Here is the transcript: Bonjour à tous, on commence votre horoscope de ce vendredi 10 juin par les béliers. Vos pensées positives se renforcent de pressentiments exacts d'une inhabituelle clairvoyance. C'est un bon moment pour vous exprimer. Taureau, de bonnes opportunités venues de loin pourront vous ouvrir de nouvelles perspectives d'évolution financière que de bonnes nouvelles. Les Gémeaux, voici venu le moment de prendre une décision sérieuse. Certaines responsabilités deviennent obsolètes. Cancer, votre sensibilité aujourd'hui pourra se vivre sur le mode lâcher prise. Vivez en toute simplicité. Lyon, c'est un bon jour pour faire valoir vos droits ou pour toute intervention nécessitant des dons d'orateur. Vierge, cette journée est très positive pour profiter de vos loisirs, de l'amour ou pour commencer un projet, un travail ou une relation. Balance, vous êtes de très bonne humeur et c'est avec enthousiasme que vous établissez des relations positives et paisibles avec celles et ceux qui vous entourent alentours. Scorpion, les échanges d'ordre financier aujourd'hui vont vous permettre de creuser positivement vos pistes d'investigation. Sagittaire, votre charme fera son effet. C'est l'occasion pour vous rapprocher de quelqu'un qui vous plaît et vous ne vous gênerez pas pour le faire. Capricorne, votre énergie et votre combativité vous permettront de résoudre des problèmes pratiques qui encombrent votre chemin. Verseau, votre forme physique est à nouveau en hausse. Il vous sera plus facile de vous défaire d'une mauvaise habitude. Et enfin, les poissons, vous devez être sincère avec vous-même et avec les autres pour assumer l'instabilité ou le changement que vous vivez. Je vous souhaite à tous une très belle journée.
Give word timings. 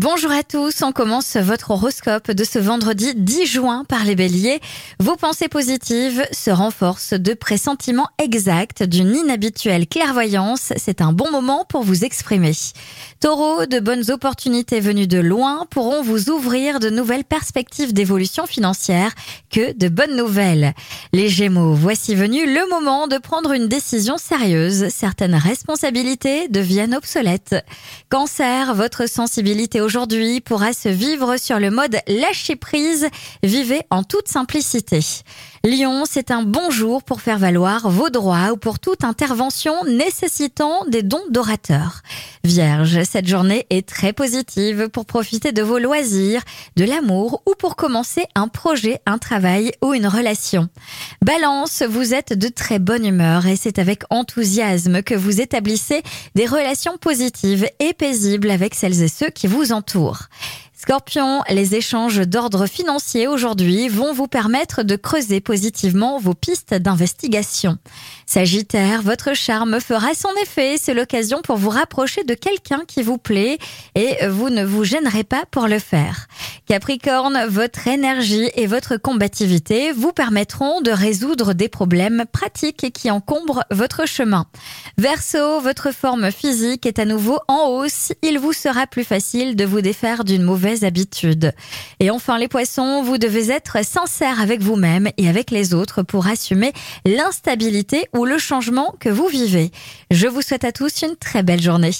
Bonjour 0.00 0.30
à 0.30 0.44
tous, 0.44 0.82
on 0.82 0.92
commence 0.92 1.36
votre 1.36 1.72
horoscope 1.72 2.30
de 2.30 2.44
ce 2.44 2.60
vendredi 2.60 3.16
10 3.16 3.46
juin 3.46 3.84
par 3.84 4.04
les 4.04 4.14
béliers. 4.14 4.60
Vos 5.00 5.16
pensées 5.16 5.48
positives 5.48 6.24
se 6.30 6.52
renforcent 6.52 7.14
de 7.14 7.34
pressentiments 7.34 8.06
exacts 8.18 8.84
d'une 8.84 9.16
inhabituelle 9.16 9.88
clairvoyance. 9.88 10.72
C'est 10.76 11.00
un 11.00 11.12
bon 11.12 11.32
moment 11.32 11.64
pour 11.68 11.82
vous 11.82 12.04
exprimer. 12.04 12.52
Taureau, 13.18 13.66
de 13.66 13.80
bonnes 13.80 14.08
opportunités 14.12 14.78
venues 14.78 15.08
de 15.08 15.18
loin 15.18 15.66
pourront 15.68 16.00
vous 16.00 16.30
ouvrir 16.30 16.78
de 16.78 16.90
nouvelles 16.90 17.24
perspectives 17.24 17.92
d'évolution 17.92 18.46
financière 18.46 19.10
que 19.50 19.72
de 19.76 19.88
bonnes 19.88 20.14
nouvelles. 20.14 20.74
Les 21.12 21.28
Gémeaux, 21.28 21.74
voici 21.74 22.14
venu 22.14 22.46
le 22.46 22.70
moment 22.70 23.08
de 23.08 23.18
prendre 23.18 23.50
une 23.50 23.66
décision 23.66 24.16
sérieuse. 24.16 24.90
Certaines 24.90 25.34
responsabilités 25.34 26.46
deviennent 26.46 26.94
obsolètes. 26.94 27.56
Cancer, 28.10 28.76
votre 28.76 29.10
sensibilité 29.10 29.80
aujourd'hui 29.88 30.42
pourra 30.42 30.74
se 30.74 30.90
vivre 30.90 31.38
sur 31.38 31.58
le 31.58 31.70
mode 31.70 31.96
lâcher 32.06 32.56
prise. 32.56 33.08
Vivez 33.42 33.80
en 33.88 34.02
toute 34.02 34.28
simplicité. 34.28 35.00
Lyon, 35.64 36.04
c'est 36.08 36.30
un 36.30 36.42
bon 36.42 36.70
jour 36.70 37.02
pour 37.02 37.22
faire 37.22 37.38
valoir 37.38 37.88
vos 37.88 38.10
droits 38.10 38.52
ou 38.52 38.58
pour 38.58 38.78
toute 38.78 39.02
intervention 39.02 39.72
nécessitant 39.84 40.84
des 40.88 41.02
dons 41.02 41.24
d'orateur. 41.30 42.02
Vierge, 42.44 43.02
cette 43.02 43.26
journée 43.26 43.66
est 43.70 43.88
très 43.88 44.12
positive 44.12 44.88
pour 44.88 45.06
profiter 45.06 45.52
de 45.52 45.62
vos 45.62 45.78
loisirs, 45.78 46.42
de 46.76 46.84
l'amour 46.84 47.42
ou 47.46 47.54
pour 47.58 47.74
commencer 47.74 48.24
un 48.34 48.48
projet, 48.48 49.00
un 49.06 49.18
travail 49.18 49.72
ou 49.82 49.94
une 49.94 50.06
relation. 50.06 50.68
Balance, 51.22 51.82
vous 51.88 52.14
êtes 52.14 52.34
de 52.34 52.48
très 52.48 52.78
bonne 52.78 53.06
humeur 53.06 53.46
et 53.46 53.56
c'est 53.56 53.78
avec 53.78 54.02
enthousiasme 54.10 55.02
que 55.02 55.14
vous 55.14 55.40
établissez 55.40 56.02
des 56.34 56.46
relations 56.46 56.98
positives 56.98 57.66
et 57.80 57.94
paisibles 57.94 58.50
avec 58.50 58.74
celles 58.74 59.02
et 59.02 59.08
ceux 59.08 59.30
qui 59.30 59.46
vous 59.46 59.72
entourent 59.72 59.77
alentours. 59.78 60.28
Scorpion, 60.88 61.42
les 61.50 61.74
échanges 61.74 62.26
d'ordre 62.26 62.64
financier 62.64 63.28
aujourd'hui 63.28 63.90
vont 63.90 64.14
vous 64.14 64.26
permettre 64.26 64.82
de 64.82 64.96
creuser 64.96 65.42
positivement 65.42 66.18
vos 66.18 66.32
pistes 66.32 66.72
d'investigation. 66.72 67.76
Sagittaire, 68.24 69.02
votre 69.02 69.34
charme 69.34 69.80
fera 69.80 70.14
son 70.14 70.30
effet. 70.42 70.76
C'est 70.80 70.94
l'occasion 70.94 71.42
pour 71.42 71.58
vous 71.58 71.68
rapprocher 71.68 72.24
de 72.24 72.32
quelqu'un 72.32 72.84
qui 72.88 73.02
vous 73.02 73.18
plaît 73.18 73.58
et 73.96 74.26
vous 74.28 74.48
ne 74.48 74.64
vous 74.64 74.82
gênerez 74.82 75.24
pas 75.24 75.44
pour 75.50 75.68
le 75.68 75.78
faire. 75.78 76.26
Capricorne, 76.64 77.46
votre 77.48 77.86
énergie 77.86 78.50
et 78.54 78.66
votre 78.66 78.96
combativité 78.96 79.92
vous 79.92 80.12
permettront 80.12 80.80
de 80.80 80.90
résoudre 80.90 81.52
des 81.52 81.68
problèmes 81.68 82.24
pratiques 82.30 82.92
qui 82.94 83.10
encombrent 83.10 83.64
votre 83.70 84.06
chemin. 84.06 84.46
Verseau, 84.96 85.60
votre 85.60 85.92
forme 85.92 86.30
physique 86.30 86.86
est 86.86 86.98
à 86.98 87.04
nouveau 87.04 87.38
en 87.48 87.68
hausse. 87.68 88.12
Il 88.22 88.38
vous 88.38 88.52
sera 88.54 88.86
plus 88.86 89.04
facile 89.04 89.54
de 89.56 89.64
vous 89.64 89.80
défaire 89.82 90.24
d'une 90.24 90.42
mauvaise 90.42 90.77
habitude. 90.84 91.52
Et 92.00 92.10
enfin, 92.10 92.38
les 92.38 92.48
poissons, 92.48 93.02
vous 93.02 93.18
devez 93.18 93.50
être 93.50 93.84
sincère 93.84 94.40
avec 94.40 94.60
vous-même 94.60 95.08
et 95.16 95.28
avec 95.28 95.50
les 95.50 95.74
autres 95.74 96.02
pour 96.02 96.26
assumer 96.26 96.72
l'instabilité 97.04 98.06
ou 98.16 98.24
le 98.24 98.38
changement 98.38 98.94
que 99.00 99.08
vous 99.08 99.26
vivez. 99.26 99.70
Je 100.10 100.26
vous 100.26 100.42
souhaite 100.42 100.64
à 100.64 100.72
tous 100.72 101.02
une 101.02 101.16
très 101.16 101.42
belle 101.42 101.62
journée. 101.62 101.92